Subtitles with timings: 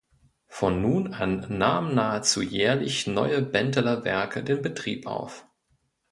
[0.47, 5.45] Von nun an nahmen nahezu jährlich neue Benteler-Werke den Betrieb auf.